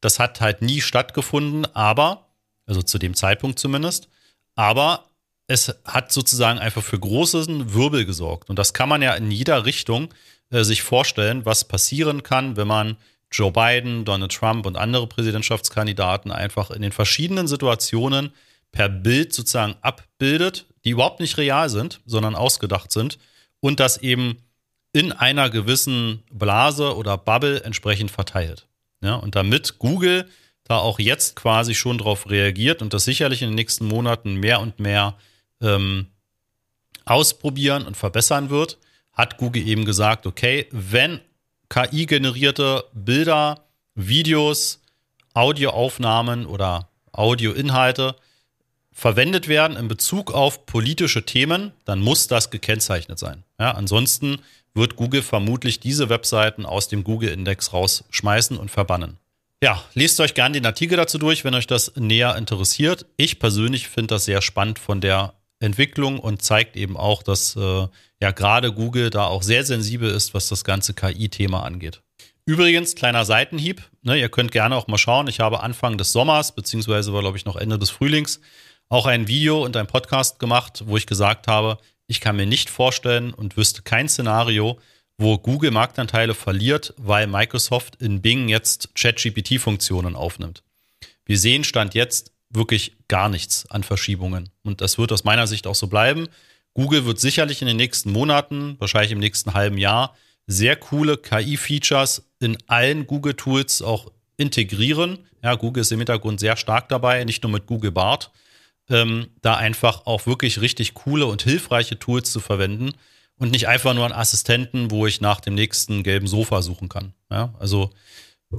Das 0.00 0.18
hat 0.18 0.40
halt 0.40 0.62
nie 0.62 0.80
stattgefunden, 0.80 1.66
aber, 1.74 2.26
also 2.66 2.82
zu 2.82 2.98
dem 2.98 3.14
Zeitpunkt 3.14 3.58
zumindest, 3.58 4.08
aber 4.56 5.04
es 5.46 5.74
hat 5.84 6.12
sozusagen 6.12 6.58
einfach 6.58 6.82
für 6.82 6.98
großen 6.98 7.74
Wirbel 7.74 8.04
gesorgt. 8.04 8.48
Und 8.50 8.58
das 8.58 8.72
kann 8.72 8.88
man 8.88 9.02
ja 9.02 9.14
in 9.14 9.30
jeder 9.30 9.66
Richtung 9.66 10.12
äh, 10.50 10.64
sich 10.64 10.82
vorstellen, 10.82 11.44
was 11.44 11.64
passieren 11.64 12.22
kann, 12.22 12.56
wenn 12.56 12.68
man 12.68 12.96
Joe 13.30 13.52
Biden, 13.52 14.04
Donald 14.04 14.32
Trump 14.32 14.66
und 14.66 14.76
andere 14.76 15.06
Präsidentschaftskandidaten 15.06 16.30
einfach 16.30 16.70
in 16.70 16.82
den 16.82 16.92
verschiedenen 16.92 17.48
Situationen 17.48 18.32
per 18.72 18.88
Bild 18.88 19.32
sozusagen 19.32 19.76
abbildet, 19.80 20.66
die 20.84 20.90
überhaupt 20.90 21.20
nicht 21.20 21.38
real 21.38 21.68
sind, 21.68 22.00
sondern 22.06 22.34
ausgedacht 22.34 22.92
sind 22.92 23.18
und 23.60 23.80
das 23.80 23.98
eben 23.98 24.38
in 24.92 25.12
einer 25.12 25.48
gewissen 25.48 26.22
Blase 26.30 26.96
oder 26.96 27.16
Bubble 27.16 27.62
entsprechend 27.64 28.10
verteilt. 28.10 28.66
Ja, 29.00 29.14
und 29.16 29.34
damit 29.34 29.78
Google 29.78 30.28
da 30.64 30.78
auch 30.78 30.98
jetzt 30.98 31.34
quasi 31.34 31.74
schon 31.74 31.98
darauf 31.98 32.30
reagiert 32.30 32.82
und 32.82 32.94
das 32.94 33.04
sicherlich 33.04 33.42
in 33.42 33.48
den 33.48 33.56
nächsten 33.56 33.86
Monaten 33.86 34.34
mehr 34.34 34.60
und 34.60 34.78
mehr 34.78 35.16
ähm, 35.60 36.06
ausprobieren 37.04 37.86
und 37.86 37.96
verbessern 37.96 38.50
wird, 38.50 38.78
hat 39.12 39.38
Google 39.38 39.66
eben 39.66 39.84
gesagt, 39.84 40.26
okay, 40.26 40.66
wenn 40.70 41.20
KI-generierte 41.68 42.84
Bilder, 42.92 43.64
Videos, 43.94 44.80
Audioaufnahmen 45.34 46.46
oder 46.46 46.88
Audioinhalte 47.12 48.14
verwendet 48.92 49.48
werden 49.48 49.76
in 49.76 49.88
Bezug 49.88 50.32
auf 50.32 50.66
politische 50.66 51.24
Themen, 51.24 51.72
dann 51.84 52.00
muss 52.00 52.26
das 52.26 52.50
gekennzeichnet 52.50 53.18
sein. 53.18 53.42
Ja, 53.58 53.72
ansonsten 53.72 54.38
wird 54.74 54.96
Google 54.96 55.22
vermutlich 55.22 55.80
diese 55.80 56.08
Webseiten 56.08 56.66
aus 56.66 56.88
dem 56.88 57.04
Google-Index 57.04 57.72
rausschmeißen 57.72 58.56
und 58.56 58.70
verbannen. 58.70 59.18
Ja, 59.62 59.82
lest 59.94 60.18
euch 60.20 60.34
gerne 60.34 60.54
den 60.54 60.66
Artikel 60.66 60.96
dazu 60.96 61.18
durch, 61.18 61.44
wenn 61.44 61.54
euch 61.54 61.66
das 61.66 61.92
näher 61.96 62.36
interessiert. 62.36 63.06
Ich 63.16 63.38
persönlich 63.38 63.88
finde 63.88 64.14
das 64.14 64.24
sehr 64.24 64.42
spannend 64.42 64.78
von 64.78 65.00
der 65.00 65.34
Entwicklung 65.60 66.18
und 66.18 66.42
zeigt 66.42 66.76
eben 66.76 66.96
auch, 66.96 67.22
dass 67.22 67.54
äh, 67.54 67.86
ja 68.20 68.30
gerade 68.32 68.72
Google 68.72 69.10
da 69.10 69.26
auch 69.26 69.42
sehr 69.42 69.64
sensibel 69.64 70.10
ist, 70.10 70.34
was 70.34 70.48
das 70.48 70.64
ganze 70.64 70.94
KI-Thema 70.94 71.62
angeht. 71.62 72.02
Übrigens, 72.44 72.96
kleiner 72.96 73.24
Seitenhieb, 73.24 73.88
ne, 74.02 74.18
ihr 74.18 74.28
könnt 74.28 74.50
gerne 74.50 74.74
auch 74.74 74.88
mal 74.88 74.98
schauen. 74.98 75.28
Ich 75.28 75.38
habe 75.38 75.62
Anfang 75.62 75.96
des 75.96 76.10
Sommers, 76.10 76.52
beziehungsweise 76.52 77.12
war, 77.12 77.20
glaube 77.20 77.36
ich, 77.36 77.44
noch 77.44 77.54
Ende 77.54 77.78
des 77.78 77.90
Frühlings, 77.90 78.40
auch 78.92 79.06
ein 79.06 79.26
Video 79.26 79.64
und 79.64 79.74
ein 79.78 79.86
Podcast 79.86 80.38
gemacht, 80.38 80.82
wo 80.84 80.98
ich 80.98 81.06
gesagt 81.06 81.48
habe, 81.48 81.78
ich 82.08 82.20
kann 82.20 82.36
mir 82.36 82.44
nicht 82.44 82.68
vorstellen 82.68 83.32
und 83.32 83.56
wüsste 83.56 83.80
kein 83.80 84.06
Szenario, 84.06 84.78
wo 85.16 85.38
Google 85.38 85.70
Marktanteile 85.70 86.34
verliert, 86.34 86.92
weil 86.98 87.26
Microsoft 87.26 87.96
in 88.02 88.20
Bing 88.20 88.50
jetzt 88.50 88.94
ChatGPT-Funktionen 88.94 90.14
aufnimmt. 90.14 90.62
Wir 91.24 91.38
sehen 91.38 91.64
Stand 91.64 91.94
jetzt 91.94 92.32
wirklich 92.50 92.94
gar 93.08 93.30
nichts 93.30 93.64
an 93.70 93.82
Verschiebungen. 93.82 94.50
Und 94.62 94.82
das 94.82 94.98
wird 94.98 95.10
aus 95.10 95.24
meiner 95.24 95.46
Sicht 95.46 95.66
auch 95.66 95.74
so 95.74 95.86
bleiben. 95.86 96.28
Google 96.74 97.06
wird 97.06 97.18
sicherlich 97.18 97.62
in 97.62 97.68
den 97.68 97.78
nächsten 97.78 98.12
Monaten, 98.12 98.76
wahrscheinlich 98.78 99.12
im 99.12 99.20
nächsten 99.20 99.54
halben 99.54 99.78
Jahr, 99.78 100.14
sehr 100.46 100.76
coole 100.76 101.16
KI-Features 101.16 102.30
in 102.40 102.58
allen 102.66 103.06
Google-Tools 103.06 103.80
auch 103.80 104.12
integrieren. 104.36 105.20
Ja, 105.42 105.54
Google 105.54 105.80
ist 105.80 105.92
im 105.92 106.00
Hintergrund 106.00 106.40
sehr 106.40 106.58
stark 106.58 106.90
dabei, 106.90 107.24
nicht 107.24 107.42
nur 107.42 107.52
mit 107.52 107.64
Google 107.64 107.92
Bart, 107.92 108.30
ähm, 108.88 109.28
da 109.40 109.56
einfach 109.56 110.06
auch 110.06 110.26
wirklich 110.26 110.60
richtig 110.60 110.94
coole 110.94 111.26
und 111.26 111.42
hilfreiche 111.42 111.98
Tools 111.98 112.32
zu 112.32 112.40
verwenden 112.40 112.92
und 113.38 113.50
nicht 113.50 113.68
einfach 113.68 113.94
nur 113.94 114.04
einen 114.04 114.14
Assistenten, 114.14 114.90
wo 114.90 115.06
ich 115.06 115.20
nach 115.20 115.40
dem 115.40 115.54
nächsten 115.54 116.02
gelben 116.02 116.26
Sofa 116.26 116.62
suchen 116.62 116.88
kann. 116.88 117.14
Ja, 117.30 117.54
also 117.58 117.90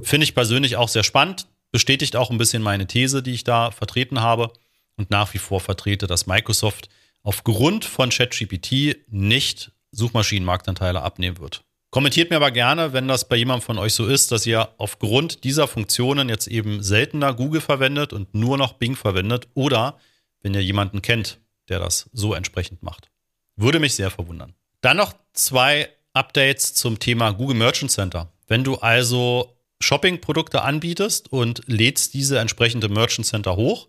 finde 0.02 0.24
ich 0.24 0.34
persönlich 0.34 0.76
auch 0.76 0.88
sehr 0.88 1.04
spannend, 1.04 1.46
bestätigt 1.72 2.16
auch 2.16 2.30
ein 2.30 2.38
bisschen 2.38 2.62
meine 2.62 2.86
These, 2.86 3.22
die 3.22 3.32
ich 3.32 3.44
da 3.44 3.70
vertreten 3.70 4.20
habe 4.20 4.52
und 4.96 5.10
nach 5.10 5.32
wie 5.34 5.38
vor 5.38 5.60
vertrete, 5.60 6.06
dass 6.06 6.26
Microsoft 6.26 6.88
aufgrund 7.22 7.84
von 7.84 8.10
ChatGPT 8.10 8.96
nicht 9.08 9.72
Suchmaschinenmarktanteile 9.92 11.02
abnehmen 11.02 11.38
wird. 11.38 11.64
Kommentiert 11.90 12.30
mir 12.30 12.36
aber 12.36 12.50
gerne, 12.50 12.92
wenn 12.92 13.06
das 13.06 13.28
bei 13.28 13.36
jemandem 13.36 13.64
von 13.64 13.78
euch 13.78 13.94
so 13.94 14.06
ist, 14.06 14.32
dass 14.32 14.44
ihr 14.46 14.68
aufgrund 14.78 15.44
dieser 15.44 15.68
Funktionen 15.68 16.28
jetzt 16.28 16.48
eben 16.48 16.82
seltener 16.82 17.32
Google 17.32 17.60
verwendet 17.60 18.12
und 18.12 18.34
nur 18.34 18.58
noch 18.58 18.72
Bing 18.72 18.96
verwendet 18.96 19.46
oder 19.54 19.96
wenn 20.44 20.54
ihr 20.54 20.62
jemanden 20.62 21.02
kennt, 21.02 21.40
der 21.68 21.80
das 21.80 22.08
so 22.12 22.34
entsprechend 22.34 22.82
macht. 22.84 23.10
Würde 23.56 23.80
mich 23.80 23.94
sehr 23.94 24.10
verwundern. 24.10 24.54
Dann 24.82 24.98
noch 24.98 25.14
zwei 25.32 25.88
Updates 26.12 26.74
zum 26.74 26.98
Thema 27.00 27.32
Google 27.32 27.56
Merchant 27.56 27.90
Center. 27.90 28.32
Wenn 28.46 28.62
du 28.62 28.76
also 28.76 29.56
Shopping-Produkte 29.80 30.62
anbietest 30.62 31.32
und 31.32 31.62
lädst 31.66 32.14
diese 32.14 32.38
entsprechende 32.38 32.88
Merchant 32.88 33.26
Center 33.26 33.56
hoch, 33.56 33.88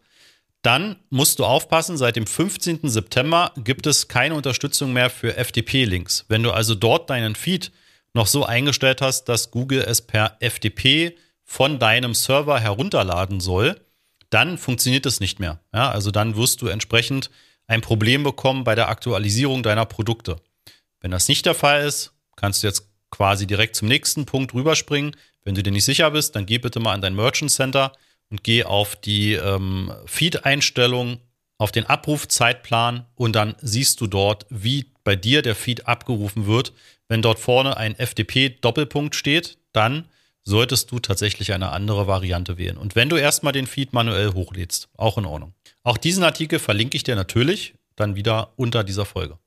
dann 0.61 0.95
musst 1.09 1.39
du 1.39 1.45
aufpassen, 1.45 1.97
seit 1.97 2.15
dem 2.15 2.25
15. 2.25 2.89
September 2.89 3.51
gibt 3.57 3.85
es 3.85 4.07
keine 4.07 4.33
Unterstützung 4.33 4.93
mehr 4.93 5.09
für 5.09 5.37
FTP-Links. 5.37 6.25
Wenn 6.27 6.41
du 6.41 6.51
also 6.51 6.73
dort 6.73 7.09
deinen 7.09 7.35
Feed 7.35 7.71
noch 8.13 8.27
so 8.27 8.45
eingestellt 8.45 9.01
hast, 9.01 9.25
dass 9.25 9.51
Google 9.51 9.83
es 9.85 10.01
per 10.01 10.37
FTP 10.39 11.17
von 11.43 11.77
deinem 11.77 12.15
Server 12.15 12.59
herunterladen 12.59 13.39
soll, 13.41 13.79
dann 14.35 14.57
funktioniert 14.57 15.05
es 15.05 15.21
nicht 15.21 15.39
mehr. 15.39 15.61
Ja, 15.73 15.91
also 15.91 16.11
dann 16.11 16.35
wirst 16.35 16.61
du 16.61 16.67
entsprechend 16.67 17.31
ein 17.67 17.79
Problem 17.79 18.23
bekommen 18.23 18.65
bei 18.65 18.75
der 18.75 18.89
Aktualisierung 18.89 19.63
deiner 19.63 19.85
Produkte. 19.85 20.35
Wenn 20.99 21.11
das 21.11 21.29
nicht 21.29 21.45
der 21.45 21.55
Fall 21.55 21.85
ist, 21.85 22.11
kannst 22.35 22.61
du 22.61 22.67
jetzt 22.67 22.89
quasi 23.11 23.47
direkt 23.47 23.77
zum 23.77 23.87
nächsten 23.87 24.25
Punkt 24.25 24.53
rüberspringen. 24.53 25.15
Wenn 25.45 25.55
du 25.55 25.63
dir 25.63 25.71
nicht 25.71 25.85
sicher 25.85 26.11
bist, 26.11 26.35
dann 26.35 26.45
geh 26.45 26.57
bitte 26.57 26.81
mal 26.81 26.91
an 26.91 27.01
dein 27.01 27.15
Merchant 27.15 27.49
Center 27.49 27.93
und 28.29 28.43
geh 28.43 28.65
auf 28.65 28.97
die 28.97 29.35
ähm, 29.35 29.93
Feed-Einstellung, 30.05 31.21
auf 31.57 31.71
den 31.71 31.85
Abrufzeitplan 31.85 33.05
und 33.15 33.37
dann 33.37 33.55
siehst 33.61 34.01
du 34.01 34.07
dort, 34.07 34.45
wie 34.49 34.91
bei 35.05 35.15
dir 35.15 35.43
der 35.43 35.55
Feed 35.55 35.87
abgerufen 35.87 36.45
wird. 36.45 36.73
Wenn 37.07 37.21
dort 37.21 37.39
vorne 37.39 37.77
ein 37.77 37.95
FTP-Doppelpunkt 37.95 39.15
steht, 39.15 39.59
dann 39.71 40.09
solltest 40.45 40.91
du 40.91 40.99
tatsächlich 40.99 41.51
eine 41.53 41.71
andere 41.71 42.07
Variante 42.07 42.57
wählen. 42.57 42.77
Und 42.77 42.95
wenn 42.95 43.09
du 43.09 43.17
erstmal 43.17 43.51
den 43.51 43.67
Feed 43.67 43.93
manuell 43.93 44.33
hochlädst, 44.33 44.87
auch 44.95 45.17
in 45.17 45.25
Ordnung. 45.25 45.53
Auch 45.83 45.97
diesen 45.97 46.23
Artikel 46.23 46.59
verlinke 46.59 46.95
ich 46.95 47.03
dir 47.03 47.15
natürlich 47.15 47.73
dann 47.95 48.15
wieder 48.15 48.53
unter 48.55 48.83
dieser 48.83 49.05
Folge. 49.05 49.37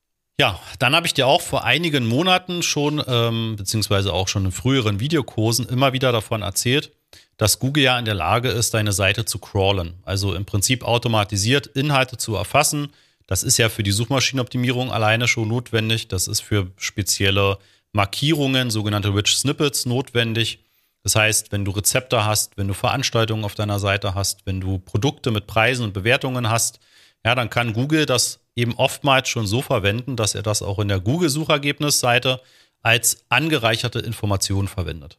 Ja, 0.40 0.61
dann 0.78 0.95
habe 0.95 1.07
ich 1.07 1.14
dir 1.14 1.26
auch 1.26 1.40
vor 1.40 1.64
einigen 1.64 2.07
Monaten 2.07 2.62
schon, 2.62 3.02
ähm, 3.07 3.57
beziehungsweise 3.57 4.12
auch 4.12 4.28
schon 4.28 4.45
in 4.45 4.52
früheren 4.52 5.00
Videokursen 5.00 5.69
immer 5.69 5.93
wieder 5.93 6.12
davon 6.12 6.43
erzählt, 6.43 6.93
dass 7.37 7.59
Google 7.59 7.85
ja 7.85 7.99
in 7.99 8.05
der 8.05 8.14
Lage 8.14 8.49
ist, 8.49 8.75
deine 8.75 8.93
Seite 8.93 9.25
zu 9.25 9.38
crawlen. 9.38 9.95
Also 10.05 10.35
im 10.35 10.45
Prinzip 10.45 10.85
automatisiert 10.85 11.67
Inhalte 11.67 12.19
zu 12.19 12.37
erfassen, 12.37 12.93
das 13.28 13.43
ist 13.43 13.59
ja 13.59 13.69
für 13.69 13.83
die 13.83 13.93
Suchmaschinenoptimierung 13.93 14.90
alleine 14.90 15.28
schon 15.28 15.49
notwendig. 15.49 16.09
Das 16.09 16.28
ist 16.28 16.40
für 16.40 16.73
spezielle 16.78 17.59
Markierungen, 17.93 18.71
sogenannte 18.71 19.14
Rich 19.14 19.37
Snippets, 19.37 19.85
notwendig. 19.85 20.61
Das 21.09 21.17
heißt, 21.17 21.53
wenn 21.53 21.65
du 21.65 21.71
Rezepte 21.71 22.27
hast, 22.27 22.59
wenn 22.59 22.69
du 22.69 22.75
Veranstaltungen 22.75 23.47
auf 23.47 23.55
deiner 23.55 23.79
Seite 23.79 24.15
hast, 24.15 24.45
wenn 24.45 24.61
du 24.61 24.79
Produkte 24.79 25.31
mit 25.31 25.47
Preisen 25.47 25.83
und 25.83 25.95
Bewertungen 25.95 26.50
hast, 26.50 26.81
ja, 27.25 27.35
dann 27.35 27.49
kann 27.49 27.73
Google 27.73 28.05
das 28.05 28.41
eben 28.55 28.75
oftmals 28.75 29.31
schon 29.31 29.47
so 29.47 29.62
verwenden, 29.62 30.17
dass 30.17 30.35
er 30.35 30.43
das 30.43 30.61
auch 30.61 30.79
in 30.79 30.88
der 30.88 31.00
Google-Suchergebnisseite 31.00 32.43
als 32.83 33.25
angereicherte 33.31 34.00
Information 34.00 34.69
verwendet. 34.69 35.17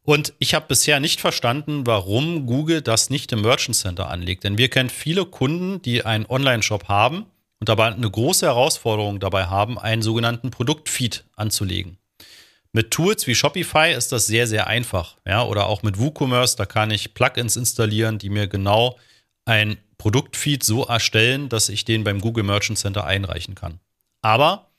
Und 0.00 0.32
ich 0.38 0.54
habe 0.54 0.64
bisher 0.66 0.98
nicht 0.98 1.20
verstanden, 1.20 1.86
warum 1.86 2.46
Google 2.46 2.80
das 2.80 3.10
nicht 3.10 3.30
im 3.32 3.42
Merchant 3.42 3.76
Center 3.76 4.08
anlegt. 4.08 4.44
Denn 4.44 4.56
wir 4.56 4.70
kennen 4.70 4.88
viele 4.88 5.26
Kunden, 5.26 5.82
die 5.82 6.06
einen 6.06 6.24
Online-Shop 6.24 6.88
haben 6.88 7.26
und 7.60 7.68
dabei 7.68 7.92
eine 7.92 8.10
große 8.10 8.46
Herausforderung 8.46 9.20
dabei 9.20 9.44
haben, 9.44 9.78
einen 9.78 10.00
sogenannten 10.00 10.50
Produktfeed 10.50 11.24
anzulegen. 11.36 11.98
Mit 12.76 12.90
Tools 12.90 13.26
wie 13.26 13.34
Shopify 13.34 13.94
ist 13.96 14.12
das 14.12 14.26
sehr, 14.26 14.46
sehr 14.46 14.66
einfach. 14.66 15.16
Ja, 15.26 15.42
oder 15.44 15.66
auch 15.66 15.82
mit 15.82 15.98
WooCommerce, 15.98 16.56
da 16.56 16.66
kann 16.66 16.90
ich 16.90 17.14
Plugins 17.14 17.56
installieren, 17.56 18.18
die 18.18 18.28
mir 18.28 18.48
genau 18.48 18.98
ein 19.46 19.78
Produktfeed 19.96 20.62
so 20.62 20.84
erstellen, 20.84 21.48
dass 21.48 21.70
ich 21.70 21.86
den 21.86 22.04
beim 22.04 22.20
Google 22.20 22.44
Merchant 22.44 22.78
Center 22.78 23.06
einreichen 23.06 23.54
kann. 23.54 23.80
Aber 24.20 24.72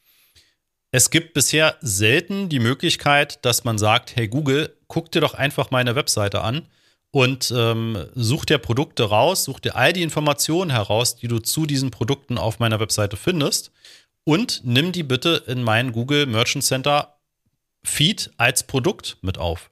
es 0.92 1.10
gibt 1.10 1.34
bisher 1.34 1.76
selten 1.82 2.50
die 2.50 2.60
Möglichkeit, 2.60 3.44
dass 3.44 3.64
man 3.64 3.80
sagt, 3.80 4.16
hey 4.16 4.28
Google, 4.28 4.78
guck 4.88 5.12
dir 5.12 5.22
doch 5.22 5.34
einfach 5.34 5.72
meine 5.72 5.96
Webseite 5.96 6.42
an 6.42 6.68
und 7.10 7.52
ähm, 7.52 8.06
such 8.14 8.46
dir 8.46 8.60
Produkte 8.60 9.06
raus, 9.06 9.44
such 9.44 9.60
dir 9.60 9.76
all 9.76 9.92
die 9.92 10.04
Informationen 10.04 10.70
heraus, 10.70 11.16
die 11.16 11.28
du 11.28 11.40
zu 11.40 11.66
diesen 11.66 11.90
Produkten 11.90 12.38
auf 12.38 12.60
meiner 12.60 12.80
Webseite 12.80 13.18
findest 13.18 13.72
und 14.24 14.62
nimm 14.64 14.92
die 14.92 15.02
bitte 15.02 15.42
in 15.48 15.64
meinen 15.64 15.94
Google 15.94 16.28
Merchant 16.28 16.64
Center 16.64 17.17
Feed 17.88 18.32
als 18.38 18.64
Produkt 18.64 19.18
mit 19.22 19.38
auf. 19.38 19.72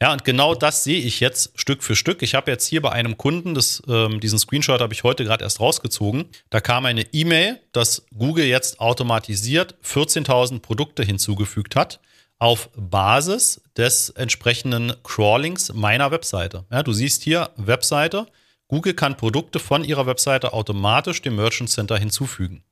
Ja, 0.00 0.12
und 0.12 0.24
genau 0.24 0.54
das 0.54 0.84
sehe 0.84 1.00
ich 1.00 1.20
jetzt 1.20 1.58
Stück 1.58 1.82
für 1.82 1.96
Stück. 1.96 2.22
Ich 2.22 2.34
habe 2.34 2.50
jetzt 2.50 2.66
hier 2.66 2.82
bei 2.82 2.92
einem 2.92 3.16
Kunden, 3.16 3.54
das, 3.54 3.82
ähm, 3.88 4.20
diesen 4.20 4.38
Screenshot 4.38 4.80
habe 4.80 4.92
ich 4.92 5.04
heute 5.04 5.24
gerade 5.24 5.42
erst 5.42 5.58
rausgezogen. 5.58 6.26
Da 6.50 6.60
kam 6.60 6.84
eine 6.84 7.02
E-Mail, 7.14 7.60
dass 7.72 8.04
Google 8.14 8.44
jetzt 8.44 8.78
automatisiert 8.78 9.74
14.000 9.82 10.60
Produkte 10.60 11.02
hinzugefügt 11.02 11.76
hat 11.76 12.00
auf 12.38 12.68
Basis 12.76 13.62
des 13.76 14.10
entsprechenden 14.10 14.92
Crawlings 15.02 15.72
meiner 15.72 16.10
Webseite. 16.10 16.66
Ja, 16.70 16.82
du 16.82 16.92
siehst 16.92 17.22
hier 17.22 17.50
Webseite. 17.56 18.26
Google 18.68 18.92
kann 18.92 19.16
Produkte 19.16 19.58
von 19.58 19.82
ihrer 19.82 20.06
Webseite 20.06 20.52
automatisch 20.52 21.22
dem 21.22 21.36
Merchant 21.36 21.70
Center 21.70 21.96
hinzufügen. 21.96 22.62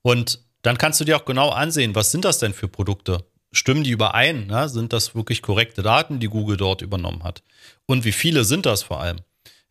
Und 0.00 0.40
dann 0.62 0.78
kannst 0.78 1.00
du 1.00 1.04
dir 1.04 1.18
auch 1.18 1.26
genau 1.26 1.50
ansehen, 1.50 1.94
was 1.94 2.12
sind 2.12 2.24
das 2.24 2.38
denn 2.38 2.54
für 2.54 2.68
Produkte? 2.68 3.24
Stimmen 3.56 3.84
die 3.84 3.90
überein? 3.90 4.46
Ne? 4.46 4.68
Sind 4.68 4.92
das 4.92 5.14
wirklich 5.14 5.42
korrekte 5.42 5.82
Daten, 5.82 6.20
die 6.20 6.28
Google 6.28 6.56
dort 6.56 6.82
übernommen 6.82 7.24
hat? 7.24 7.42
Und 7.86 8.04
wie 8.04 8.12
viele 8.12 8.44
sind 8.44 8.66
das 8.66 8.82
vor 8.82 9.00
allem? 9.00 9.18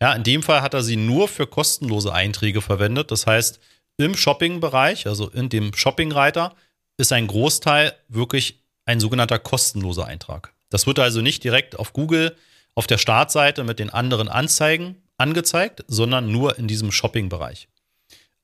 Ja, 0.01 0.13
in 0.13 0.23
dem 0.23 0.43
Fall 0.43 0.61
hat 0.61 0.73
er 0.73 0.83
sie 0.83 0.97
nur 0.97 1.27
für 1.27 1.47
kostenlose 1.47 2.13
Einträge 2.13 2.61
verwendet. 2.61 3.11
Das 3.11 3.25
heißt, 3.25 3.59
im 3.97 4.15
Shopping-Bereich, 4.15 5.07
also 5.07 5.29
in 5.29 5.49
dem 5.49 5.73
Shopping-Reiter, 5.73 6.53
ist 6.97 7.13
ein 7.13 7.27
Großteil 7.27 7.93
wirklich 8.09 8.59
ein 8.85 8.99
sogenannter 8.99 9.39
kostenloser 9.39 10.05
Eintrag. 10.05 10.53
Das 10.69 10.87
wird 10.87 10.99
also 10.99 11.21
nicht 11.21 11.43
direkt 11.43 11.79
auf 11.79 11.93
Google 11.93 12.35
auf 12.73 12.87
der 12.87 12.97
Startseite 12.97 13.63
mit 13.63 13.79
den 13.79 13.89
anderen 13.89 14.27
Anzeigen 14.27 15.01
angezeigt, 15.17 15.85
sondern 15.87 16.31
nur 16.31 16.57
in 16.59 16.67
diesem 16.67 16.91
Shopping-Bereich. 16.91 17.69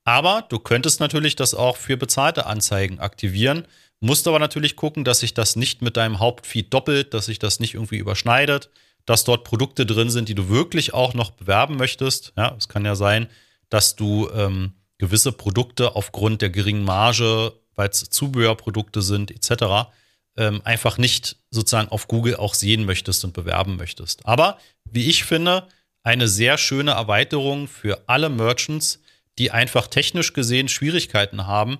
Aber 0.04 0.46
du 0.48 0.58
könntest 0.58 1.00
natürlich 1.00 1.36
das 1.36 1.54
auch 1.54 1.76
für 1.76 1.96
bezahlte 1.96 2.46
Anzeigen 2.46 2.98
aktivieren, 2.98 3.66
musst 4.02 4.26
aber 4.26 4.38
natürlich 4.38 4.76
gucken, 4.76 5.04
dass 5.04 5.20
sich 5.20 5.32
das 5.32 5.56
nicht 5.56 5.80
mit 5.80 5.96
deinem 5.96 6.18
Hauptfeed 6.18 6.72
doppelt, 6.72 7.14
dass 7.14 7.26
sich 7.26 7.38
das 7.38 7.60
nicht 7.60 7.74
irgendwie 7.74 7.98
überschneidet, 7.98 8.68
dass 9.06 9.24
dort 9.24 9.44
Produkte 9.44 9.86
drin 9.86 10.10
sind, 10.10 10.28
die 10.28 10.34
du 10.34 10.48
wirklich 10.48 10.92
auch 10.92 11.14
noch 11.14 11.30
bewerben 11.30 11.76
möchtest. 11.76 12.32
Ja, 12.36 12.54
es 12.58 12.68
kann 12.68 12.84
ja 12.84 12.94
sein, 12.94 13.28
dass 13.68 13.96
du 13.96 14.28
ähm, 14.34 14.72
gewisse 14.98 15.32
Produkte 15.32 15.96
aufgrund 15.96 16.42
der 16.42 16.50
geringen 16.50 16.84
Marge, 16.84 17.52
weil 17.74 17.88
es 17.88 18.10
Zubehörprodukte 18.10 19.02
sind, 19.02 19.30
etc., 19.30 19.90
ähm, 20.36 20.62
einfach 20.64 20.98
nicht 20.98 21.36
sozusagen 21.50 21.88
auf 21.88 22.08
Google 22.08 22.36
auch 22.36 22.54
sehen 22.54 22.84
möchtest 22.84 23.24
und 23.24 23.34
bewerben 23.34 23.76
möchtest. 23.76 24.26
Aber 24.26 24.58
wie 24.84 25.08
ich 25.08 25.24
finde, 25.24 25.68
eine 26.02 26.26
sehr 26.26 26.58
schöne 26.58 26.92
Erweiterung 26.92 27.68
für 27.68 28.02
alle 28.08 28.28
Merchants, 28.28 29.00
die 29.38 29.50
einfach 29.50 29.86
technisch 29.86 30.32
gesehen 30.32 30.68
Schwierigkeiten 30.68 31.46
haben, 31.46 31.78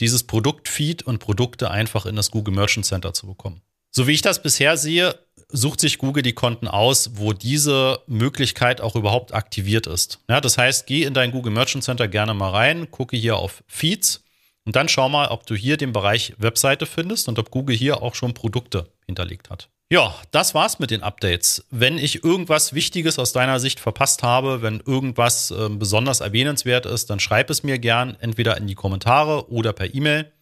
dieses 0.00 0.24
Produktfeed 0.24 1.02
und 1.02 1.18
Produkte 1.18 1.70
einfach 1.70 2.06
in 2.06 2.16
das 2.16 2.30
Google 2.30 2.54
Merchant 2.54 2.86
Center 2.86 3.12
zu 3.12 3.26
bekommen. 3.26 3.62
So 3.90 4.06
wie 4.06 4.12
ich 4.12 4.22
das 4.22 4.42
bisher 4.42 4.76
sehe, 4.78 5.14
sucht 5.48 5.80
sich 5.80 5.98
Google 5.98 6.22
die 6.22 6.32
Konten 6.32 6.66
aus, 6.66 7.10
wo 7.16 7.34
diese 7.34 8.00
Möglichkeit 8.06 8.80
auch 8.80 8.96
überhaupt 8.96 9.34
aktiviert 9.34 9.86
ist. 9.86 10.20
Ja, 10.28 10.40
das 10.40 10.56
heißt, 10.56 10.86
geh 10.86 11.02
in 11.02 11.12
dein 11.12 11.30
Google 11.30 11.52
Merchant 11.52 11.84
Center 11.84 12.08
gerne 12.08 12.32
mal 12.32 12.50
rein, 12.50 12.90
gucke 12.90 13.16
hier 13.16 13.36
auf 13.36 13.62
Feeds 13.66 14.24
und 14.64 14.76
dann 14.76 14.88
schau 14.88 15.08
mal, 15.10 15.28
ob 15.28 15.46
du 15.46 15.54
hier 15.54 15.76
den 15.76 15.92
Bereich 15.92 16.34
Webseite 16.38 16.86
findest 16.86 17.28
und 17.28 17.38
ob 17.38 17.50
Google 17.50 17.76
hier 17.76 18.02
auch 18.02 18.14
schon 18.14 18.32
Produkte 18.32 18.88
hinterlegt 19.06 19.50
hat. 19.50 19.68
Ja, 19.92 20.14
das 20.30 20.54
war's 20.54 20.78
mit 20.78 20.90
den 20.90 21.02
Updates. 21.02 21.66
Wenn 21.68 21.98
ich 21.98 22.24
irgendwas 22.24 22.72
Wichtiges 22.72 23.18
aus 23.18 23.34
deiner 23.34 23.60
Sicht 23.60 23.78
verpasst 23.78 24.22
habe, 24.22 24.62
wenn 24.62 24.80
irgendwas 24.80 25.50
äh, 25.50 25.68
besonders 25.68 26.20
erwähnenswert 26.20 26.86
ist, 26.86 27.10
dann 27.10 27.20
schreib 27.20 27.50
es 27.50 27.62
mir 27.62 27.78
gern 27.78 28.16
entweder 28.18 28.56
in 28.56 28.66
die 28.66 28.74
Kommentare 28.74 29.50
oder 29.50 29.74
per 29.74 29.94
E-Mail. 29.94 30.32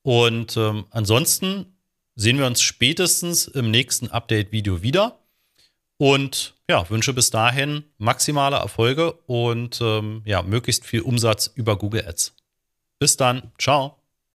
Und 0.00 0.56
ähm, 0.56 0.86
ansonsten 0.92 1.76
sehen 2.14 2.38
wir 2.38 2.46
uns 2.46 2.62
spätestens 2.62 3.46
im 3.48 3.70
nächsten 3.70 4.08
Update-Video 4.08 4.80
wieder. 4.80 5.18
Und 5.98 6.54
ja, 6.66 6.88
wünsche 6.88 7.12
bis 7.12 7.28
dahin 7.28 7.84
maximale 7.98 8.56
Erfolge 8.56 9.12
und 9.26 9.78
ähm, 9.82 10.22
ja, 10.24 10.40
möglichst 10.40 10.86
viel 10.86 11.02
Umsatz 11.02 11.52
über 11.54 11.76
Google 11.76 12.08
Ads. 12.08 12.34
Bis 12.98 13.18
dann. 13.18 13.52
Ciao. 13.58 13.98